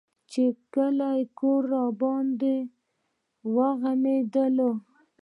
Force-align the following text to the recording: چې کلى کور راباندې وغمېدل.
چې 0.31 0.43
کلى 0.73 1.17
کور 1.39 1.61
راباندې 1.73 2.57
وغمېدل. 3.55 4.57